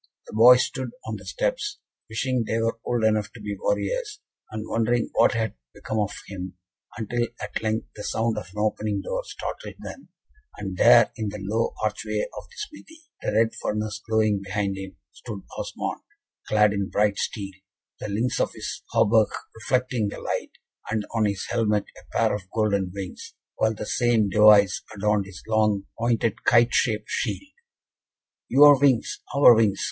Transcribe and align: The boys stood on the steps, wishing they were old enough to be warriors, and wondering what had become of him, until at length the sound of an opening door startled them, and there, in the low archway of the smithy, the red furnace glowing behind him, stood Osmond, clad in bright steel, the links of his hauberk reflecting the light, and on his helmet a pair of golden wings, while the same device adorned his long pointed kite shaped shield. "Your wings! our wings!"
The 0.25 0.33
boys 0.33 0.65
stood 0.65 0.89
on 1.05 1.17
the 1.17 1.25
steps, 1.25 1.77
wishing 2.09 2.45
they 2.47 2.57
were 2.57 2.79
old 2.83 3.03
enough 3.03 3.31
to 3.33 3.39
be 3.39 3.55
warriors, 3.61 4.19
and 4.49 4.67
wondering 4.67 5.11
what 5.13 5.33
had 5.33 5.53
become 5.75 5.99
of 5.99 6.11
him, 6.27 6.55
until 6.97 7.27
at 7.39 7.61
length 7.61 7.85
the 7.95 8.03
sound 8.03 8.35
of 8.39 8.47
an 8.51 8.57
opening 8.57 9.03
door 9.03 9.21
startled 9.23 9.75
them, 9.77 10.07
and 10.57 10.75
there, 10.75 11.11
in 11.17 11.29
the 11.29 11.37
low 11.39 11.75
archway 11.85 12.25
of 12.35 12.45
the 12.45 12.55
smithy, 12.55 12.99
the 13.21 13.31
red 13.31 13.51
furnace 13.61 14.01
glowing 14.09 14.41
behind 14.43 14.75
him, 14.75 14.95
stood 15.11 15.43
Osmond, 15.55 16.01
clad 16.47 16.73
in 16.73 16.89
bright 16.89 17.19
steel, 17.19 17.53
the 17.99 18.09
links 18.09 18.39
of 18.39 18.53
his 18.53 18.81
hauberk 18.93 19.29
reflecting 19.53 20.07
the 20.07 20.19
light, 20.19 20.53
and 20.89 21.05
on 21.13 21.25
his 21.25 21.45
helmet 21.51 21.85
a 21.95 22.17
pair 22.17 22.33
of 22.33 22.49
golden 22.55 22.91
wings, 22.91 23.35
while 23.57 23.75
the 23.75 23.85
same 23.85 24.29
device 24.29 24.81
adorned 24.95 25.27
his 25.27 25.43
long 25.47 25.83
pointed 25.99 26.43
kite 26.43 26.73
shaped 26.73 27.05
shield. 27.07 27.51
"Your 28.49 28.79
wings! 28.79 29.19
our 29.35 29.53
wings!" 29.53 29.79